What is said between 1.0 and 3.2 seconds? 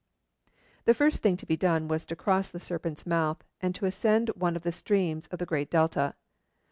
thing to be done was to cross the Serpent's